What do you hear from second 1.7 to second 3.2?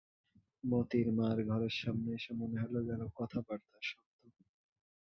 সামনে এসে মনে হল যেন